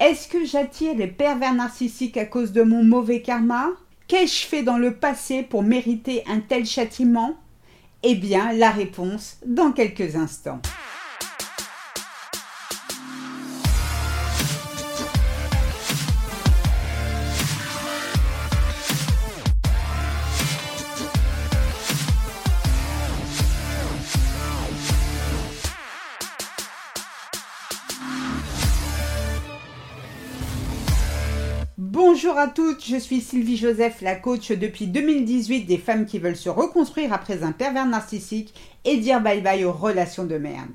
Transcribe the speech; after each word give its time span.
Est-ce 0.00 0.28
que 0.28 0.44
j'attire 0.44 0.94
les 0.94 1.08
pervers 1.08 1.54
narcissiques 1.54 2.18
à 2.18 2.24
cause 2.24 2.52
de 2.52 2.62
mon 2.62 2.84
mauvais 2.84 3.20
karma? 3.20 3.70
Qu'ai-je 4.06 4.46
fait 4.46 4.62
dans 4.62 4.78
le 4.78 4.94
passé 4.94 5.42
pour 5.42 5.64
mériter 5.64 6.22
un 6.28 6.38
tel 6.38 6.64
châtiment? 6.64 7.36
Eh 8.04 8.14
bien, 8.14 8.52
la 8.52 8.70
réponse 8.70 9.38
dans 9.44 9.72
quelques 9.72 10.14
instants. 10.14 10.60
Bonjour 32.20 32.36
à 32.36 32.48
toutes, 32.48 32.84
je 32.84 32.96
suis 32.96 33.20
Sylvie 33.20 33.56
Joseph, 33.56 34.00
la 34.00 34.16
coach 34.16 34.50
depuis 34.50 34.88
2018 34.88 35.66
des 35.66 35.78
femmes 35.78 36.04
qui 36.04 36.18
veulent 36.18 36.34
se 36.34 36.48
reconstruire 36.48 37.12
après 37.12 37.44
un 37.44 37.52
pervers 37.52 37.86
narcissique 37.86 38.52
et 38.84 38.96
dire 38.96 39.20
bye 39.20 39.40
bye 39.40 39.64
aux 39.64 39.70
relations 39.70 40.24
de 40.24 40.36
merde. 40.36 40.66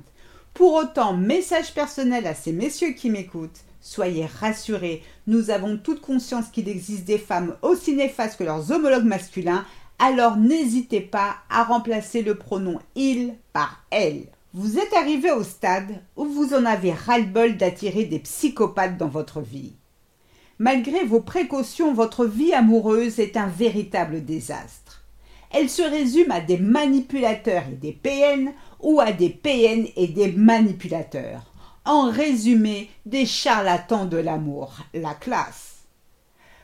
Pour 0.54 0.72
autant, 0.72 1.12
message 1.12 1.74
personnel 1.74 2.26
à 2.26 2.34
ces 2.34 2.52
messieurs 2.52 2.92
qui 2.92 3.10
m'écoutent, 3.10 3.60
soyez 3.82 4.24
rassurés, 4.24 5.02
nous 5.26 5.50
avons 5.50 5.76
toute 5.76 6.00
conscience 6.00 6.48
qu'il 6.48 6.66
existe 6.66 7.04
des 7.04 7.18
femmes 7.18 7.56
aussi 7.60 7.94
néfastes 7.94 8.38
que 8.38 8.44
leurs 8.44 8.72
homologues 8.72 9.04
masculins, 9.04 9.66
alors 9.98 10.38
n'hésitez 10.38 11.02
pas 11.02 11.34
à 11.50 11.64
remplacer 11.64 12.22
le 12.22 12.36
pronom 12.36 12.78
il 12.94 13.34
par 13.52 13.84
elle. 13.90 14.28
Vous 14.54 14.78
êtes 14.78 14.94
arrivé 14.94 15.30
au 15.30 15.42
stade 15.42 16.00
où 16.16 16.24
vous 16.24 16.54
en 16.54 16.64
avez 16.64 16.94
ras-le-bol 16.94 17.58
d'attirer 17.58 18.06
des 18.06 18.20
psychopathes 18.20 18.96
dans 18.96 19.08
votre 19.08 19.42
vie. 19.42 19.74
Malgré 20.58 21.04
vos 21.04 21.20
précautions, 21.20 21.92
votre 21.92 22.26
vie 22.26 22.52
amoureuse 22.52 23.18
est 23.18 23.36
un 23.36 23.48
véritable 23.48 24.24
désastre. 24.24 25.02
Elle 25.50 25.68
se 25.68 25.82
résume 25.82 26.30
à 26.30 26.40
des 26.40 26.58
manipulateurs 26.58 27.64
et 27.72 27.76
des 27.76 27.92
PN 27.92 28.52
ou 28.80 29.00
à 29.00 29.12
des 29.12 29.30
PN 29.30 29.86
et 29.96 30.06
des 30.06 30.30
manipulateurs. 30.32 31.42
En 31.84 32.10
résumé, 32.10 32.88
des 33.04 33.26
charlatans 33.26 34.06
de 34.06 34.16
l'amour, 34.16 34.76
la 34.94 35.14
classe. 35.14 35.74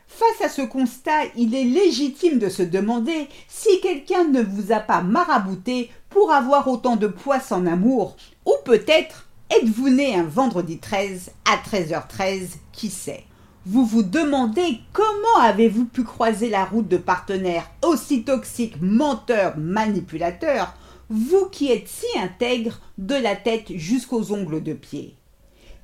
Face 0.07 0.41
à 0.41 0.49
ce 0.49 0.61
constat, 0.61 1.25
il 1.35 1.53
est 1.53 1.63
légitime 1.63 2.39
de 2.39 2.49
se 2.49 2.63
demander 2.63 3.27
si 3.47 3.81
quelqu'un 3.81 4.25
ne 4.25 4.41
vous 4.41 4.71
a 4.71 4.79
pas 4.79 5.01
marabouté 5.01 5.89
pour 6.09 6.31
avoir 6.31 6.67
autant 6.67 6.95
de 6.95 7.07
poisse 7.07 7.51
en 7.51 7.65
amour, 7.65 8.15
ou 8.45 8.53
peut-être 8.65 9.29
êtes-vous 9.49 9.89
né 9.89 10.15
un 10.15 10.23
vendredi 10.23 10.79
13 10.79 11.31
à 11.45 11.57
13h13, 11.57 12.57
qui 12.71 12.89
sait? 12.89 13.25
Vous 13.67 13.85
vous 13.85 14.01
demandez 14.01 14.79
comment 14.91 15.43
avez-vous 15.43 15.85
pu 15.85 16.03
croiser 16.03 16.49
la 16.49 16.65
route 16.65 16.87
de 16.87 16.97
partenaires 16.97 17.69
aussi 17.85 18.23
toxiques, 18.23 18.81
menteurs, 18.81 19.55
manipulateurs, 19.55 20.73
vous 21.09 21.45
qui 21.45 21.71
êtes 21.71 21.87
si 21.87 22.07
intègre 22.17 22.79
de 22.97 23.13
la 23.13 23.35
tête 23.35 23.71
jusqu'aux 23.75 24.31
ongles 24.31 24.63
de 24.63 24.73
pied. 24.73 25.15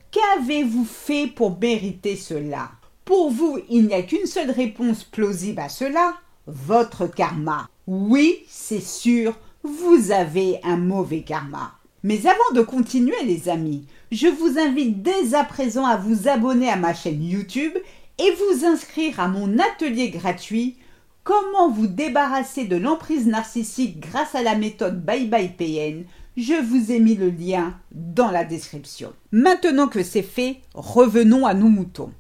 Qu'avez-vous 0.10 0.86
fait 0.86 1.28
pour 1.28 1.60
mériter 1.60 2.16
cela? 2.16 2.72
Pour 3.06 3.30
vous, 3.30 3.60
il 3.70 3.86
n'y 3.86 3.94
a 3.94 4.02
qu'une 4.02 4.26
seule 4.26 4.52
réponse 4.52 5.04
plausible 5.04 5.60
à 5.60 5.70
cela, 5.70 6.16
votre 6.48 7.06
karma. 7.06 7.70
Oui, 7.86 8.40
c'est 8.48 8.82
sûr, 8.82 9.36
vous 9.64 10.12
avez 10.12 10.60
un 10.64 10.78
mauvais 10.78 11.22
karma. 11.22 11.77
Mais 12.04 12.28
avant 12.28 12.54
de 12.54 12.62
continuer 12.62 13.24
les 13.26 13.50
amis, 13.50 13.86
je 14.12 14.28
vous 14.28 14.60
invite 14.60 15.02
dès 15.02 15.34
à 15.34 15.44
présent 15.44 15.86
à 15.86 15.98
vous 15.98 16.28
abonner 16.28 16.70
à 16.70 16.76
ma 16.76 16.94
chaîne 16.94 17.24
YouTube 17.24 17.74
et 18.20 18.32
vous 18.32 18.66
inscrire 18.66 19.20
à 19.20 19.28
mon 19.28 19.58
atelier 19.60 20.10
gratuit 20.10 20.78
Comment 21.24 21.70
vous 21.70 21.88
débarrasser 21.88 22.64
de 22.64 22.78
l'emprise 22.78 23.28
narcissique 23.28 24.00
grâce 24.00 24.34
à 24.34 24.44
la 24.44 24.56
méthode 24.56 25.04
Bye 25.04 25.28
Bye 25.28 25.50
PN. 25.50 26.06
Je 26.38 26.54
vous 26.54 26.92
ai 26.92 27.00
mis 27.00 27.16
le 27.16 27.30
lien 27.30 27.78
dans 27.92 28.32
la 28.32 28.46
description. 28.46 29.12
Maintenant 29.34 29.90
que 29.90 30.04
c'est 30.04 30.22
fait, 30.22 30.62
revenons 30.74 31.46
à 31.46 31.54
nos 31.54 31.68
moutons. 31.68 32.14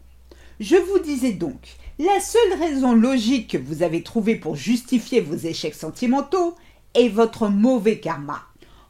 Je 0.59 0.75
vous 0.75 0.99
disais 0.99 1.31
donc, 1.31 1.77
la 1.99 2.19
seule 2.19 2.59
raison 2.59 2.93
logique 2.93 3.51
que 3.51 3.57
vous 3.57 3.81
avez 3.81 4.03
trouvée 4.03 4.35
pour 4.35 4.57
justifier 4.57 5.21
vos 5.21 5.35
échecs 5.35 5.75
sentimentaux 5.75 6.55
est 6.93 7.09
votre 7.09 7.47
mauvais 7.47 7.99
karma. 7.99 8.46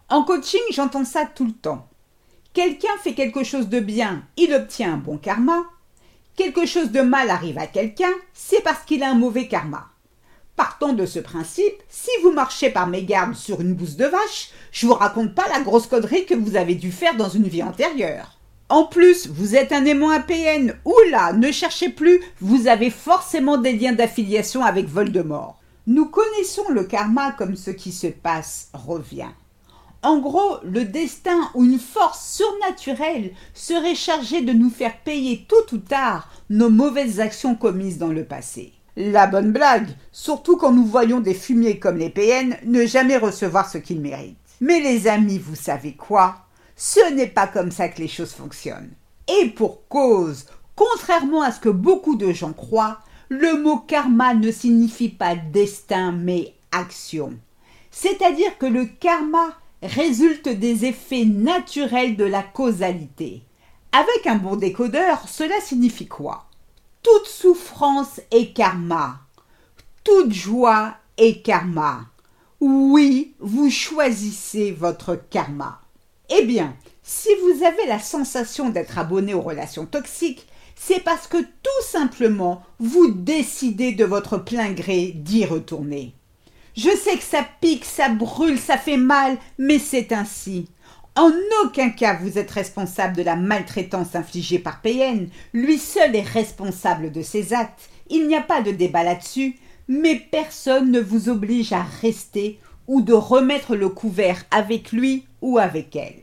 En 0.09 0.23
coaching, 0.23 0.61
j'entends 0.71 1.03
ça 1.03 1.25
tout 1.25 1.43
le 1.43 1.51
temps. 1.51 1.85
Quelqu'un 2.53 2.95
fait 3.03 3.13
quelque 3.13 3.43
chose 3.43 3.67
de 3.67 3.81
bien, 3.81 4.23
il 4.37 4.53
obtient 4.53 4.93
un 4.93 4.97
bon 4.97 5.17
karma. 5.17 5.65
Quelque 6.37 6.65
chose 6.65 6.91
de 6.91 7.01
mal 7.01 7.29
arrive 7.29 7.57
à 7.57 7.67
quelqu'un, 7.67 8.13
c'est 8.33 8.63
parce 8.63 8.85
qu'il 8.85 9.03
a 9.03 9.09
un 9.11 9.15
mauvais 9.15 9.49
karma. 9.49 9.89
Partons 10.55 10.93
de 10.93 11.05
ce 11.05 11.19
principe, 11.19 11.75
si 11.89 12.09
vous 12.23 12.31
marchez 12.31 12.69
par 12.69 12.87
mégarde 12.87 13.35
sur 13.35 13.59
une 13.59 13.73
bouse 13.73 13.97
de 13.97 14.05
vache, 14.05 14.51
je 14.71 14.87
vous 14.87 14.93
raconte 14.93 15.35
pas 15.35 15.49
la 15.49 15.59
grosse 15.59 15.87
connerie 15.87 16.25
que 16.25 16.35
vous 16.35 16.55
avez 16.55 16.75
dû 16.75 16.93
faire 16.93 17.17
dans 17.17 17.29
une 17.29 17.49
vie 17.49 17.61
antérieure. 17.61 18.37
En 18.69 18.85
plus, 18.85 19.27
vous 19.27 19.57
êtes 19.57 19.73
un 19.73 19.83
aimant 19.83 20.11
APN. 20.11 20.73
Oula, 20.85 21.33
ne 21.33 21.51
cherchez 21.51 21.89
plus, 21.89 22.21
vous 22.39 22.67
avez 22.67 22.91
forcément 22.91 23.57
des 23.57 23.73
liens 23.73 23.93
d'affiliation 23.93 24.63
avec 24.63 24.87
Voldemort. 24.87 25.59
Nous 25.85 26.05
connaissons 26.05 26.69
le 26.69 26.85
karma 26.85 27.33
comme 27.33 27.57
ce 27.57 27.71
qui 27.71 27.91
se 27.91 28.07
passe 28.07 28.69
revient. 28.73 29.31
En 30.03 30.19
gros, 30.19 30.57
le 30.63 30.85
destin 30.85 31.49
ou 31.53 31.63
une 31.63 31.79
force 31.79 32.35
surnaturelle 32.35 33.31
serait 33.53 33.95
chargé 33.95 34.41
de 34.41 34.53
nous 34.53 34.69
faire 34.69 34.97
payer 34.99 35.45
tôt 35.47 35.73
ou 35.73 35.77
tard 35.77 36.29
nos 36.49 36.69
mauvaises 36.69 37.19
actions 37.19 37.55
commises 37.55 37.97
dans 37.97 38.11
le 38.11 38.23
passé. 38.23 38.73
La 38.95 39.27
bonne 39.27 39.51
blague, 39.51 39.89
surtout 40.11 40.57
quand 40.57 40.71
nous 40.71 40.85
voyons 40.85 41.19
des 41.19 41.33
fumiers 41.33 41.79
comme 41.79 41.97
les 41.97 42.09
PN 42.09 42.57
ne 42.65 42.85
jamais 42.85 43.17
recevoir 43.17 43.69
ce 43.69 43.77
qu'ils 43.77 44.01
méritent. 44.01 44.37
Mais 44.61 44.79
les 44.79 45.07
amis, 45.07 45.37
vous 45.37 45.55
savez 45.55 45.93
quoi? 45.93 46.35
Ce 46.75 47.13
n'est 47.13 47.27
pas 47.27 47.47
comme 47.47 47.71
ça 47.71 47.89
que 47.89 48.01
les 48.01 48.07
choses 48.07 48.33
fonctionnent. 48.33 48.91
Et 49.27 49.49
pour 49.49 49.87
cause, 49.87 50.45
contrairement 50.75 51.41
à 51.41 51.51
ce 51.51 51.59
que 51.59 51.69
beaucoup 51.69 52.15
de 52.15 52.31
gens 52.31 52.53
croient, 52.53 52.99
le 53.29 53.61
mot 53.61 53.77
karma 53.77 54.33
ne 54.33 54.51
signifie 54.51 55.09
pas 55.09 55.35
destin 55.35 56.11
mais 56.11 56.53
action. 56.71 57.33
C'est-à-dire 57.91 58.57
que 58.57 58.67
le 58.67 58.85
karma 58.85 59.53
résulte 59.81 60.49
des 60.49 60.85
effets 60.85 61.25
naturels 61.25 62.15
de 62.15 62.25
la 62.25 62.43
causalité. 62.43 63.43
Avec 63.91 64.27
un 64.27 64.35
bon 64.35 64.55
décodeur, 64.55 65.27
cela 65.27 65.59
signifie 65.61 66.07
quoi? 66.07 66.45
Toute 67.03 67.27
souffrance 67.27 68.19
est 68.31 68.53
karma. 68.53 69.19
Toute 70.03 70.33
joie 70.33 70.95
est 71.17 71.41
karma. 71.41 72.01
Oui, 72.59 73.35
vous 73.39 73.69
choisissez 73.69 74.71
votre 74.71 75.15
karma. 75.15 75.81
Eh 76.29 76.43
bien, 76.45 76.75
si 77.03 77.29
vous 77.41 77.63
avez 77.63 77.85
la 77.87 77.99
sensation 77.99 78.69
d'être 78.69 78.97
abonné 78.97 79.33
aux 79.33 79.41
relations 79.41 79.85
toxiques, 79.85 80.47
c'est 80.75 81.03
parce 81.03 81.27
que 81.27 81.37
tout 81.37 81.83
simplement 81.83 82.63
vous 82.79 83.09
décidez 83.09 83.93
de 83.93 84.05
votre 84.05 84.37
plein 84.37 84.71
gré 84.71 85.13
d'y 85.15 85.45
retourner. 85.45 86.13
Je 86.77 86.95
sais 86.95 87.17
que 87.17 87.23
ça 87.23 87.43
pique, 87.59 87.85
ça 87.85 88.07
brûle, 88.07 88.59
ça 88.59 88.77
fait 88.77 88.97
mal, 88.97 89.37
mais 89.57 89.79
c'est 89.79 90.11
ainsi. 90.11 90.67
En 91.15 91.31
aucun 91.63 91.89
cas 91.89 92.19
vous 92.21 92.37
êtes 92.37 92.51
responsable 92.51 93.15
de 93.15 93.23
la 93.23 93.35
maltraitance 93.35 94.13
infligée 94.13 94.59
par 94.59 94.81
PN. 94.81 95.27
Lui 95.53 95.79
seul 95.79 96.15
est 96.15 96.21
responsable 96.21 97.11
de 97.11 97.23
ses 97.23 97.51
actes. 97.51 97.89
Il 98.11 98.27
n'y 98.27 98.35
a 98.35 98.41
pas 98.41 98.61
de 98.61 98.69
débat 98.69 99.03
là-dessus, 99.03 99.55
mais 99.87 100.21
personne 100.31 100.91
ne 100.91 100.99
vous 100.99 101.29
oblige 101.29 101.73
à 101.73 101.81
rester 101.81 102.59
ou 102.87 103.01
de 103.01 103.13
remettre 103.13 103.75
le 103.75 103.89
couvert 103.89 104.43
avec 104.51 104.91
lui 104.91 105.25
ou 105.41 105.57
avec 105.57 105.95
elle. 105.95 106.21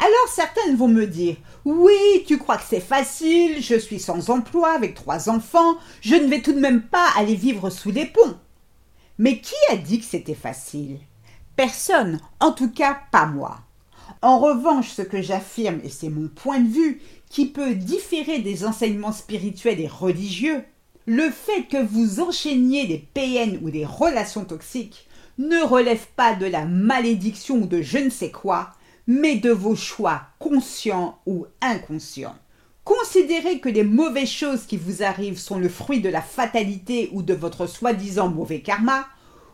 Alors 0.00 0.28
certaines 0.28 0.74
vont 0.74 0.88
me 0.88 1.06
dire 1.06 1.36
Oui, 1.64 2.24
tu 2.26 2.38
crois 2.38 2.56
que 2.56 2.64
c'est 2.68 2.80
facile, 2.80 3.62
je 3.62 3.76
suis 3.76 4.00
sans 4.00 4.30
emploi 4.30 4.72
avec 4.72 4.96
trois 4.96 5.30
enfants, 5.30 5.76
je 6.00 6.16
ne 6.16 6.26
vais 6.26 6.42
tout 6.42 6.54
de 6.54 6.58
même 6.58 6.82
pas 6.82 7.06
aller 7.16 7.36
vivre 7.36 7.70
sous 7.70 7.92
les 7.92 8.06
ponts. 8.06 8.36
Mais 9.18 9.40
qui 9.40 9.54
a 9.70 9.76
dit 9.76 10.00
que 10.00 10.04
c'était 10.04 10.34
facile? 10.34 10.98
Personne, 11.56 12.20
en 12.40 12.52
tout 12.52 12.70
cas 12.70 13.00
pas 13.10 13.26
moi. 13.26 13.60
En 14.22 14.38
revanche, 14.38 14.90
ce 14.90 15.02
que 15.02 15.22
j'affirme, 15.22 15.80
et 15.82 15.88
c'est 15.88 16.10
mon 16.10 16.28
point 16.28 16.60
de 16.60 16.68
vue, 16.68 17.00
qui 17.30 17.46
peut 17.46 17.74
différer 17.74 18.40
des 18.40 18.64
enseignements 18.64 19.12
spirituels 19.12 19.80
et 19.80 19.88
religieux, 19.88 20.64
le 21.06 21.30
fait 21.30 21.62
que 21.62 21.82
vous 21.82 22.20
enchaîniez 22.20 22.86
des 22.86 22.98
PN 22.98 23.58
ou 23.62 23.70
des 23.70 23.86
relations 23.86 24.44
toxiques 24.44 25.06
ne 25.38 25.62
relève 25.62 26.06
pas 26.16 26.34
de 26.34 26.46
la 26.46 26.64
malédiction 26.64 27.56
ou 27.56 27.66
de 27.66 27.82
je 27.82 27.98
ne 27.98 28.10
sais 28.10 28.30
quoi, 28.30 28.72
mais 29.06 29.36
de 29.36 29.50
vos 29.50 29.76
choix 29.76 30.22
conscients 30.38 31.18
ou 31.26 31.46
inconscients. 31.60 32.36
Considérez 32.86 33.58
que 33.58 33.68
les 33.68 33.82
mauvaises 33.82 34.30
choses 34.30 34.64
qui 34.64 34.76
vous 34.76 35.02
arrivent 35.02 35.40
sont 35.40 35.58
le 35.58 35.68
fruit 35.68 36.00
de 36.00 36.08
la 36.08 36.22
fatalité 36.22 37.10
ou 37.12 37.22
de 37.22 37.34
votre 37.34 37.66
soi-disant 37.66 38.28
mauvais 38.28 38.60
karma, 38.60 39.08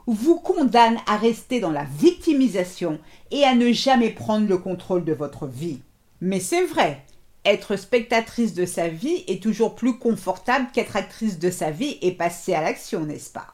vous 0.06 0.38
condamne 0.38 0.99
à 1.06 1.17
rester 1.17 1.58
dans 1.58 1.70
la 1.70 1.84
victimisation 1.99 3.00
et 3.31 3.44
à 3.44 3.55
ne 3.55 3.73
jamais 3.73 4.11
prendre 4.11 4.46
le 4.46 4.58
contrôle 4.58 5.06
de 5.06 5.14
votre 5.14 5.46
vie. 5.46 5.81
Mais 6.20 6.40
c'est 6.40 6.67
vrai, 6.67 7.06
Être 7.44 7.75
spectatrice 7.75 8.55
de 8.55 8.64
sa 8.64 8.87
vie 8.87 9.25
est 9.26 9.43
toujours 9.43 9.75
plus 9.75 9.99
confortable 9.99 10.69
qu'être 10.73 10.94
actrice 10.94 11.40
de 11.40 11.50
sa 11.50 11.73
vie 11.73 11.99
et 12.00 12.12
passer 12.12 12.55
à 12.55 12.62
l'action, 12.62 13.00
n'est-ce 13.00 13.31
pas? 13.31 13.49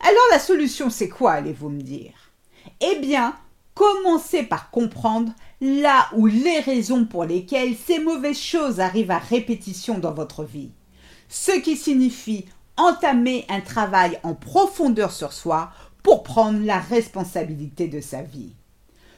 Alors 0.00 0.26
la 0.32 0.38
solution 0.38 0.90
c'est 0.90 1.08
quoi, 1.08 1.32
allez-vous 1.32 1.70
me 1.70 1.80
dire? 1.80 2.12
Eh 2.82 2.98
bien, 3.00 3.34
commencez 3.74 4.42
par 4.42 4.70
comprendre 4.70 5.32
là 5.60 6.08
où 6.14 6.26
les 6.26 6.60
raisons 6.60 7.04
pour 7.04 7.24
lesquelles 7.24 7.76
ces 7.76 7.98
mauvaises 7.98 8.40
choses 8.40 8.80
arrivent 8.80 9.10
à 9.10 9.18
répétition 9.18 9.98
dans 9.98 10.12
votre 10.12 10.44
vie. 10.44 10.70
Ce 11.28 11.52
qui 11.52 11.76
signifie 11.76 12.46
entamer 12.76 13.46
un 13.48 13.60
travail 13.60 14.18
en 14.22 14.34
profondeur 14.34 15.12
sur 15.12 15.32
soi 15.32 15.70
pour 16.02 16.22
prendre 16.22 16.64
la 16.64 16.78
responsabilité 16.78 17.88
de 17.88 18.00
sa 18.00 18.22
vie 18.22 18.54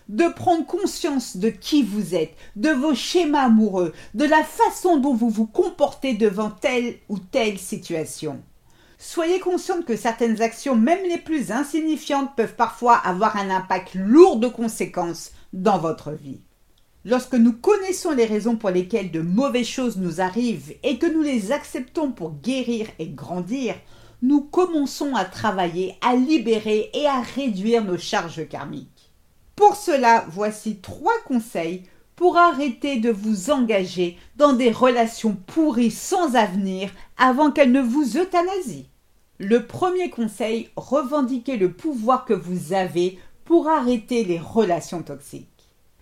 de 0.09 0.29
prendre 0.29 0.67
conscience 0.67 1.37
de 1.37 1.49
qui 1.49 1.83
vous 1.83 2.15
êtes, 2.15 2.35
de 2.57 2.71
vos 2.71 2.95
schémas 2.95 3.45
amoureux, 3.45 3.93
de 4.15 4.25
la 4.25 4.43
façon 4.45 4.99
dont 4.99 5.15
vous 5.15 5.31
vous 5.31 5.47
comportez 5.47 6.15
devant 6.15 6.51
telle 6.51 6.97
ou 7.09 7.19
telle 7.19 7.59
situation. 7.59 8.43
Soyez 9.07 9.39
consciente 9.39 9.85
que 9.85 9.97
certaines 9.97 10.41
actions, 10.41 10.75
même 10.75 11.07
les 11.07 11.19
plus 11.19 11.53
insignifiantes, 11.53 12.35
peuvent 12.35 12.57
parfois 12.57 12.97
avoir 12.97 13.37
un 13.37 13.51
impact 13.51 13.95
lourd 13.95 14.39
de 14.39 14.49
conséquences 14.49 15.33
dans 15.53 15.79
votre 15.79 16.13
vie. 16.13 16.41
Lorsque 17.05 17.35
nous 17.35 17.53
connaissons 17.53 18.13
les 18.13 18.25
raisons 18.25 18.57
pour 18.57 18.71
lesquelles 18.71 19.11
de 19.11 19.21
mauvaises 19.21 19.67
choses 19.67 19.99
nous 19.99 20.23
arrivent 20.23 20.75
et 20.83 20.99
que 20.99 21.07
nous 21.07 21.21
les 21.21 21.53
acceptons 21.53 22.13
pour 22.13 22.41
guérir 22.41 22.87
et 22.99 23.09
grandir, 23.09 23.75
nous 24.23 24.41
commençons 24.41 25.15
à 25.15 25.27
travailler, 25.27 25.97
à 26.01 26.17
libérer 26.17 26.91
et 26.95 27.07
à 27.07 27.21
réduire 27.21 27.85
nos 27.85 27.99
charges 27.99 28.49
karmiques. 28.49 29.13
Pour 29.55 29.77
cela, 29.77 30.25
voici 30.31 30.79
trois 30.79 31.21
conseils 31.27 31.83
pour 32.17 32.39
arrêter 32.39 32.97
de 32.97 33.11
vous 33.11 33.51
engager 33.51 34.17
dans 34.37 34.55
des 34.55 34.71
relations 34.71 35.37
pourries 35.47 35.91
sans 35.91 36.37
avenir 36.37 36.91
avant 37.19 37.51
qu'elles 37.51 37.71
ne 37.71 37.83
vous 37.83 38.17
euthanasient. 38.17 38.87
Le 39.39 39.67
premier 39.67 40.11
conseil, 40.11 40.71
revendiquez 40.77 41.57
le 41.57 41.73
pouvoir 41.73 42.25
que 42.25 42.35
vous 42.35 42.73
avez 42.73 43.19
pour 43.45 43.69
arrêter 43.69 44.23
les 44.25 44.39
relations 44.39 45.03
toxiques. 45.03 45.49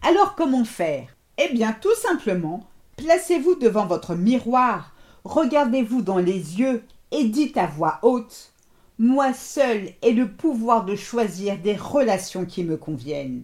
Alors 0.02 0.34
comment 0.34 0.64
faire? 0.64 1.08
Eh 1.38 1.52
bien 1.52 1.74
tout 1.80 1.94
simplement, 1.94 2.66
placez-vous 2.96 3.54
devant 3.54 3.86
votre 3.86 4.14
miroir, 4.14 4.92
regardez-vous 5.24 6.02
dans 6.02 6.18
les 6.18 6.58
yeux 6.60 6.82
et 7.10 7.24
dites 7.24 7.56
à 7.56 7.66
voix 7.66 8.00
haute 8.02 8.52
moi 8.98 9.32
seul 9.32 9.88
ai 10.02 10.12
le 10.12 10.28
pouvoir 10.28 10.84
de 10.84 10.94
choisir 10.94 11.58
des 11.58 11.74
relations 11.74 12.44
qui 12.44 12.62
me 12.62 12.76
conviennent. 12.76 13.42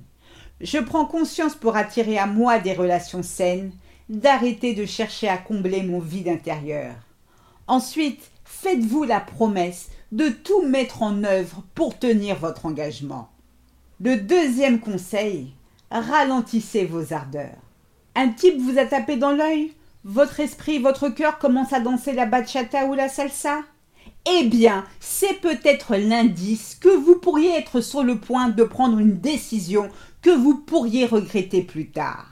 Je 0.60 0.78
prends 0.78 1.06
conscience 1.06 1.54
pour 1.54 1.74
attirer 1.74 2.18
à 2.18 2.26
moi 2.26 2.58
des 2.58 2.74
relations 2.74 3.22
saines, 3.22 3.72
d'arrêter 4.08 4.74
de 4.74 4.84
chercher 4.84 5.28
à 5.28 5.38
combler 5.38 5.82
mon 5.82 5.98
vide 5.98 6.28
intérieur. 6.28 6.94
Ensuite, 7.66 8.30
faites-vous 8.48 9.04
la 9.04 9.20
promesse 9.20 9.90
de 10.10 10.30
tout 10.30 10.62
mettre 10.62 11.02
en 11.02 11.22
œuvre 11.22 11.62
pour 11.74 11.98
tenir 11.98 12.36
votre 12.36 12.64
engagement. 12.66 13.28
Le 14.00 14.16
deuxième 14.16 14.80
conseil, 14.80 15.52
ralentissez 15.90 16.86
vos 16.86 17.12
ardeurs. 17.12 17.58
Un 18.14 18.30
type 18.30 18.58
vous 18.58 18.78
a 18.78 18.86
tapé 18.86 19.16
dans 19.16 19.32
l'œil? 19.32 19.72
Votre 20.04 20.40
esprit, 20.40 20.78
votre 20.78 21.10
cœur 21.10 21.38
commence 21.38 21.72
à 21.72 21.80
danser 21.80 22.12
la 22.12 22.24
bachata 22.24 22.86
ou 22.86 22.94
la 22.94 23.08
salsa? 23.08 23.60
Eh 24.30 24.44
bien, 24.44 24.84
c'est 24.98 25.40
peut-être 25.40 25.96
l'indice 25.96 26.74
que 26.74 26.88
vous 26.88 27.16
pourriez 27.16 27.50
être 27.50 27.80
sur 27.80 28.02
le 28.02 28.18
point 28.18 28.48
de 28.48 28.64
prendre 28.64 28.98
une 28.98 29.18
décision 29.18 29.90
que 30.22 30.30
vous 30.30 30.56
pourriez 30.56 31.04
regretter 31.04 31.62
plus 31.62 31.90
tard. 31.90 32.26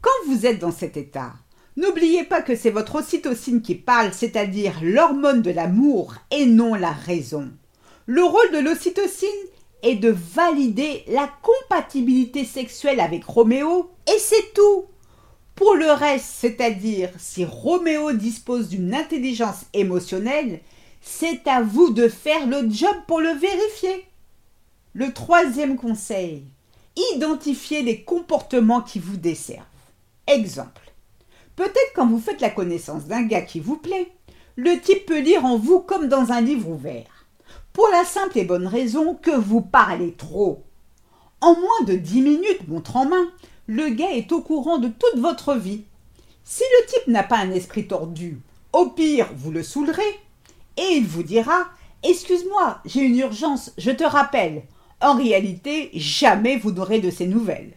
Quand 0.00 0.28
vous 0.28 0.46
êtes 0.46 0.60
dans 0.60 0.72
cet 0.72 0.96
état, 0.96 1.32
n'oubliez 1.76 2.24
pas 2.24 2.42
que 2.42 2.56
c'est 2.56 2.70
votre 2.70 2.96
ocytocine 2.96 3.62
qui 3.62 3.74
parle, 3.74 4.12
c'est-à-dire 4.12 4.74
l'hormone 4.82 5.42
de 5.42 5.50
l'amour 5.50 6.14
et 6.30 6.46
non 6.46 6.74
la 6.74 6.92
raison. 6.92 7.50
Le 8.06 8.24
rôle 8.24 8.52
de 8.52 8.58
l'ocytocine 8.58 9.28
est 9.82 9.96
de 9.96 10.10
valider 10.10 11.04
la 11.08 11.30
compatibilité 11.42 12.44
sexuelle 12.44 13.00
avec 13.00 13.24
Roméo 13.24 13.90
et 14.06 14.18
c'est 14.18 14.52
tout. 14.54 14.86
Pour 15.54 15.74
le 15.74 15.90
reste, 15.90 16.26
c'est-à-dire 16.38 17.10
si 17.18 17.44
Roméo 17.44 18.12
dispose 18.12 18.68
d'une 18.68 18.94
intelligence 18.94 19.64
émotionnelle, 19.74 20.60
c'est 21.00 21.46
à 21.46 21.62
vous 21.62 21.90
de 21.90 22.08
faire 22.08 22.46
le 22.46 22.68
job 22.70 22.96
pour 23.06 23.20
le 23.20 23.30
vérifier. 23.30 24.06
Le 24.94 25.12
troisième 25.12 25.76
conseil, 25.76 26.44
identifiez 27.14 27.82
les 27.82 28.02
comportements 28.02 28.82
qui 28.82 28.98
vous 28.98 29.16
desservent. 29.16 29.64
Exemple. 30.26 30.91
Peut-être 31.56 31.92
quand 31.94 32.06
vous 32.06 32.18
faites 32.18 32.40
la 32.40 32.50
connaissance 32.50 33.04
d'un 33.04 33.22
gars 33.22 33.42
qui 33.42 33.60
vous 33.60 33.76
plaît, 33.76 34.12
le 34.56 34.78
type 34.80 35.06
peut 35.06 35.20
lire 35.20 35.44
en 35.44 35.56
vous 35.56 35.80
comme 35.80 36.08
dans 36.08 36.32
un 36.32 36.40
livre 36.40 36.68
ouvert. 36.68 37.26
Pour 37.72 37.88
la 37.88 38.04
simple 38.04 38.38
et 38.38 38.44
bonne 38.44 38.66
raison 38.66 39.14
que 39.14 39.30
vous 39.30 39.60
parlez 39.60 40.12
trop. 40.12 40.62
En 41.40 41.54
moins 41.54 41.84
de 41.86 41.94
dix 41.94 42.20
minutes, 42.20 42.68
montre 42.68 42.96
en 42.96 43.06
main, 43.06 43.30
le 43.66 43.88
gars 43.88 44.12
est 44.12 44.32
au 44.32 44.42
courant 44.42 44.78
de 44.78 44.88
toute 44.88 45.20
votre 45.20 45.54
vie. 45.54 45.84
Si 46.44 46.62
le 46.62 46.86
type 46.86 47.08
n'a 47.08 47.22
pas 47.22 47.38
un 47.38 47.50
esprit 47.50 47.86
tordu, 47.86 48.40
au 48.72 48.86
pire, 48.90 49.28
vous 49.36 49.50
le 49.50 49.62
saoulerez 49.62 50.02
et 50.76 50.96
il 50.96 51.06
vous 51.06 51.22
dira 51.22 51.66
Excuse-moi, 52.02 52.80
j'ai 52.84 53.00
une 53.00 53.18
urgence, 53.18 53.72
je 53.78 53.90
te 53.90 54.04
rappelle. 54.04 54.64
En 55.00 55.14
réalité, 55.14 55.90
jamais 55.94 56.56
vous 56.56 56.72
n'aurez 56.72 57.00
de 57.00 57.10
ces 57.10 57.26
nouvelles. 57.26 57.74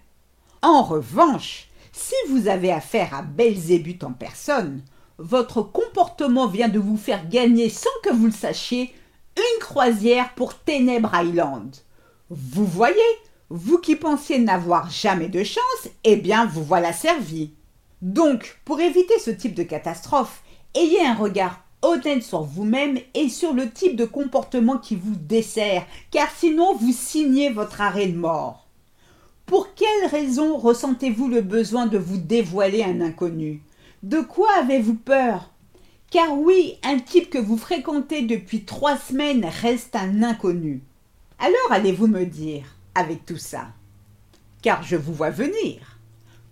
En 0.62 0.84
revanche, 0.84 1.70
si 1.96 2.14
vous 2.28 2.50
avez 2.50 2.74
affaire 2.74 3.14
à 3.14 3.22
Belzébuth 3.22 4.04
en 4.04 4.12
personne, 4.12 4.82
votre 5.18 5.62
comportement 5.62 6.46
vient 6.46 6.68
de 6.68 6.78
vous 6.78 6.98
faire 6.98 7.30
gagner 7.30 7.70
sans 7.70 7.90
que 8.04 8.14
vous 8.14 8.26
le 8.26 8.32
sachiez 8.34 8.94
une 9.38 9.60
croisière 9.62 10.34
pour 10.36 10.56
Ténèbres 10.56 11.16
Island. 11.16 11.74
Vous 12.30 12.66
voyez, 12.66 12.98
vous 13.50 13.78
qui 13.78 13.96
pensiez 13.96 14.40
n'avoir 14.40 14.90
jamais 14.90 15.30
de 15.30 15.44
chance, 15.46 15.90
eh 16.04 16.18
bien 16.18 16.46
vous 16.46 16.66
voilà 16.66 16.92
servi. 16.92 17.54
Donc, 18.02 18.60
pour 18.66 18.82
éviter 18.82 19.18
ce 19.18 19.32
type 19.32 19.56
de 19.56 19.64
catastrophe, 19.64 20.44
ayez 20.74 21.06
un 21.06 21.16
regard 21.16 21.62
honnête 21.82 22.24
sur 22.24 22.44
vous-même 22.44 23.00
et 23.14 23.30
sur 23.30 23.54
le 23.54 23.72
type 23.72 23.96
de 23.96 24.06
comportement 24.06 24.78
qui 24.78 24.98
vous 24.98 25.16
dessert, 25.16 25.86
car 26.12 26.28
sinon 26.36 26.76
vous 26.76 26.92
signez 26.92 27.52
votre 27.52 27.80
arrêt 27.80 28.08
de 28.08 28.18
mort. 28.18 28.65
Pour 29.46 29.76
quelle 29.76 30.10
raison 30.10 30.58
ressentez-vous 30.58 31.28
le 31.28 31.42
besoin 31.42 31.86
de 31.86 32.00
vous 32.00 32.18
dévoiler 32.18 32.84
un 32.84 33.00
inconnu? 33.00 33.62
De 34.02 34.22
quoi 34.22 34.50
avez-vous 34.60 34.96
peur? 34.96 35.52
Car 36.10 36.38
oui, 36.38 36.80
un 36.84 36.98
type 36.98 37.30
que 37.30 37.38
vous 37.38 37.58
fréquentez 37.58 38.24
depuis 38.24 38.66
trois 38.66 38.98
semaines 38.98 39.46
reste 39.62 39.96
un 39.96 40.24
inconnu. 40.24 40.82
Alors 41.38 41.72
allez-vous 41.72 42.08
me 42.08 42.26
dire, 42.26 42.64
avec 42.96 43.26
tout 43.26 43.38
ça? 43.38 43.68
Car 44.64 44.82
je 44.82 44.96
vous 44.96 45.14
vois 45.14 45.30
venir. 45.30 46.00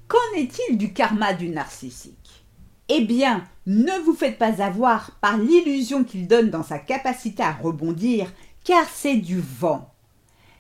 Qu'en 0.08 0.38
est-il 0.38 0.78
du 0.78 0.94
karma 0.94 1.34
du 1.34 1.50
narcissique? 1.50 2.46
Eh 2.90 3.02
bien, 3.02 3.44
ne 3.66 4.04
vous 4.06 4.14
faites 4.14 4.38
pas 4.38 4.62
avoir 4.62 5.18
par 5.22 5.38
l'illusion 5.38 6.04
qu'il 6.04 6.28
donne 6.28 6.52
dans 6.52 6.64
sa 6.64 6.78
capacité 6.78 7.42
à 7.42 7.54
rebondir, 7.54 8.32
car 8.64 8.86
c'est 8.88 9.16
du 9.16 9.40
vent. 9.40 9.93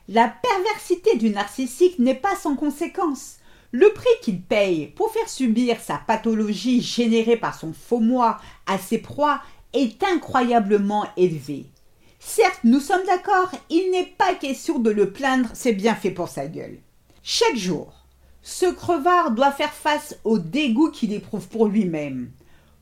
La 0.09 0.27
perversité 0.27 1.15
du 1.15 1.29
narcissique 1.29 1.97
n'est 1.97 2.13
pas 2.13 2.35
sans 2.35 2.57
conséquence. 2.57 3.37
Le 3.71 3.93
prix 3.93 4.09
qu'il 4.21 4.41
paye 4.41 4.87
pour 4.87 5.09
faire 5.11 5.29
subir 5.29 5.79
sa 5.79 5.97
pathologie 5.97 6.81
générée 6.81 7.37
par 7.37 7.57
son 7.57 7.71
faux 7.71 8.01
moi 8.01 8.37
à 8.65 8.77
ses 8.77 8.97
proies 8.97 9.39
est 9.71 10.03
incroyablement 10.03 11.07
élevé. 11.15 11.67
Certes, 12.19 12.59
nous 12.65 12.81
sommes 12.81 13.05
d'accord, 13.05 13.49
il 13.69 13.91
n'est 13.91 14.13
pas 14.17 14.35
question 14.35 14.77
de 14.77 14.89
le 14.89 15.11
plaindre, 15.11 15.49
c'est 15.53 15.71
bien 15.71 15.95
fait 15.95 16.11
pour 16.11 16.27
sa 16.27 16.47
gueule. 16.47 16.79
Chaque 17.21 17.55
jour, 17.55 17.93
ce 18.41 18.65
crevard 18.65 19.31
doit 19.31 19.51
faire 19.53 19.73
face 19.73 20.17
au 20.25 20.37
dégoût 20.37 20.91
qu'il 20.91 21.13
éprouve 21.13 21.47
pour 21.47 21.67
lui-même. 21.67 22.29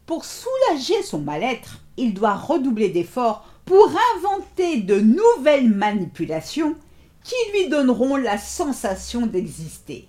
Pour 0.07 0.25
soulager 0.25 1.03
son 1.03 1.19
mal-être, 1.19 1.81
il 1.97 2.15
doit 2.15 2.33
redoubler 2.33 2.89
d'efforts 2.89 3.47
pour 3.65 3.91
inventer 4.15 4.77
de 4.77 4.99
nouvelles 4.99 5.69
manipulations 5.69 6.75
qui 7.23 7.35
lui 7.53 7.69
donneront 7.69 8.15
la 8.15 8.37
sensation 8.37 9.25
d'exister. 9.25 10.07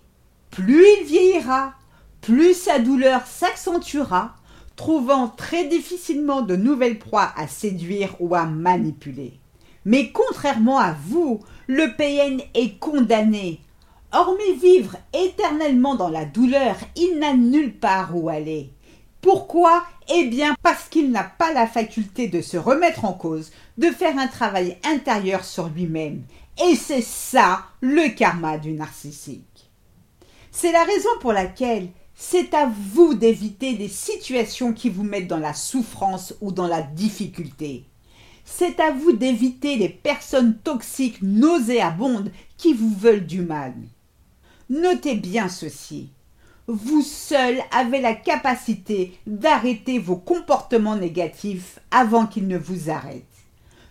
Plus 0.51 0.85
il 1.01 1.07
vieillira, 1.07 1.75
plus 2.21 2.55
sa 2.55 2.79
douleur 2.79 3.27
s'accentuera, 3.27 4.37
trouvant 4.77 5.29
très 5.29 5.67
difficilement 5.67 6.43
de 6.43 6.57
nouvelles 6.57 6.99
proies 6.99 7.33
à 7.37 7.47
séduire 7.47 8.15
ou 8.21 8.35
à 8.35 8.45
manipuler. 8.47 9.35
Mais 9.85 10.13
contrairement 10.13 10.79
à 10.79 10.95
vous, 11.07 11.41
le 11.67 11.95
PN 11.97 12.41
est 12.55 12.79
condamné 12.79 13.61
Hormis 14.15 14.57
vivre 14.61 14.97
éternellement 15.15 15.95
dans 15.95 16.11
la 16.11 16.27
douleur, 16.27 16.77
il 16.97 17.19
n'a 17.19 17.33
nulle 17.33 17.73
part 17.73 18.15
où 18.15 18.29
aller. 18.29 18.69
Pourquoi? 19.23 19.85
Eh 20.15 20.25
bien 20.27 20.55
parce 20.63 20.91
qu'il 20.91 21.11
n'a 21.11 21.25
pas 21.25 21.55
la 21.55 21.67
faculté 21.67 22.29
de 22.29 22.43
se 22.43 22.59
remettre 22.59 23.07
en 23.07 23.15
cause, 23.15 23.53
de 23.79 23.87
faire 23.87 24.19
un 24.19 24.27
travail 24.27 24.77
intérieur 24.85 25.45
sur 25.45 25.69
lui-même. 25.69 26.25
Et 26.61 26.75
c'est 26.75 27.03
ça 27.03 27.65
le 27.81 28.15
karma 28.15 28.59
du 28.59 28.73
narcissique. 28.73 29.71
C'est 30.51 30.73
la 30.73 30.85
raison 30.85 31.09
pour 31.21 31.33
laquelle, 31.33 31.89
C'est 32.15 32.53
à 32.55 32.67
vous 32.67 33.15
d'éviter 33.15 33.73
les 33.73 33.89
situations 33.89 34.73
qui 34.73 34.91
vous 34.91 35.03
mettent 35.03 35.29
dans 35.29 35.39
la 35.39 35.55
souffrance 35.55 36.35
ou 36.41 36.53
dans 36.53 36.69
la 36.69 36.83
difficulté. 36.83 37.85
C'est 38.45 38.81
à 38.81 38.91
vous 38.91 39.13
d'éviter 39.13 39.77
les 39.77 39.89
personnes 39.89 40.59
toxiques 40.59 41.23
nauséabondes 41.23 42.31
qui 42.59 42.75
vous 42.75 42.95
veulent 42.95 43.27
du 43.27 43.41
mal. 43.41 43.75
Notez 44.69 45.15
bien 45.15 45.49
ceci. 45.49 46.11
Vous 46.67 47.03
seul 47.03 47.61
avez 47.73 48.01
la 48.01 48.15
capacité 48.15 49.19
d'arrêter 49.27 49.99
vos 49.99 50.17
comportements 50.17 50.97
négatifs 50.97 51.81
avant 51.91 52.27
qu'ils 52.27 52.47
ne 52.47 52.59
vous 52.59 52.89
arrêtent. 52.89 53.25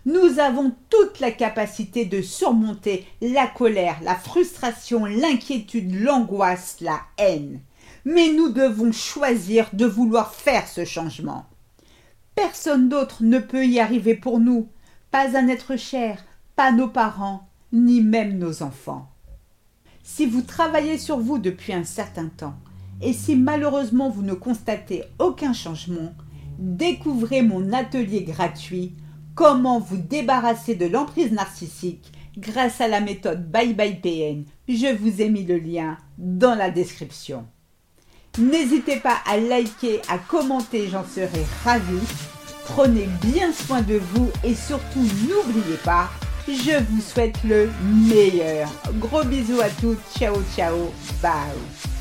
Nous 0.04 0.40
avons 0.40 0.74
toute 0.90 1.20
la 1.20 1.30
capacité 1.30 2.04
de 2.04 2.22
surmonter 2.22 3.06
la 3.20 3.46
colère, 3.46 3.98
la 4.02 4.16
frustration, 4.16 5.04
l'inquiétude, 5.04 5.94
l'angoisse, 5.94 6.78
la 6.80 7.00
haine. 7.18 7.60
Mais 8.04 8.32
nous 8.32 8.48
devons 8.48 8.90
choisir 8.90 9.68
de 9.72 9.86
vouloir 9.86 10.34
faire 10.34 10.66
ce 10.66 10.84
changement. 10.84 11.46
Personne 12.34 12.88
d'autre 12.88 13.22
ne 13.22 13.38
peut 13.38 13.64
y 13.64 13.78
arriver 13.78 14.16
pour 14.16 14.40
nous, 14.40 14.68
pas 15.12 15.36
un 15.36 15.46
être 15.46 15.76
cher, 15.76 16.24
pas 16.56 16.72
nos 16.72 16.88
parents, 16.88 17.46
ni 17.72 18.00
même 18.00 18.38
nos 18.38 18.64
enfants. 18.64 19.08
Si 20.02 20.26
vous 20.26 20.42
travaillez 20.42 20.98
sur 20.98 21.18
vous 21.18 21.38
depuis 21.38 21.72
un 21.72 21.84
certain 21.84 22.26
temps, 22.26 22.56
et 23.02 23.12
si 23.12 23.36
malheureusement 23.36 24.10
vous 24.10 24.22
ne 24.22 24.34
constatez 24.34 25.04
aucun 25.20 25.52
changement, 25.52 26.12
découvrez 26.58 27.42
mon 27.42 27.72
atelier 27.72 28.22
gratuit 28.22 28.94
Comment 29.34 29.80
vous 29.80 29.96
débarrasser 29.96 30.74
de 30.74 30.86
l'emprise 30.86 31.32
narcissique 31.32 32.12
grâce 32.36 32.80
à 32.80 32.88
la 32.88 33.00
méthode 33.00 33.50
Bye 33.50 33.74
Bye 33.74 34.00
PN. 34.00 34.44
Je 34.68 34.94
vous 34.94 35.22
ai 35.22 35.28
mis 35.28 35.44
le 35.44 35.58
lien 35.58 35.96
dans 36.18 36.54
la 36.54 36.70
description. 36.70 37.46
N'hésitez 38.38 38.96
pas 38.96 39.18
à 39.26 39.36
liker, 39.36 40.00
à 40.08 40.18
commenter, 40.18 40.88
j'en 40.88 41.04
serai 41.04 41.44
ravie. 41.64 42.06
Prenez 42.64 43.08
bien 43.22 43.52
soin 43.52 43.82
de 43.82 43.96
vous 43.96 44.30
et 44.44 44.54
surtout 44.54 45.02
n'oubliez 45.28 45.76
pas, 45.84 46.08
je 46.48 46.82
vous 46.90 47.00
souhaite 47.02 47.42
le 47.44 47.70
meilleur. 47.82 48.70
Gros 48.94 49.24
bisous 49.24 49.60
à 49.60 49.68
toutes, 49.68 50.00
ciao 50.16 50.36
ciao, 50.54 50.76
bye. 51.22 51.91